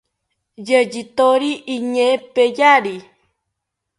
[0.67, 2.95] Yeyithori iñee peyari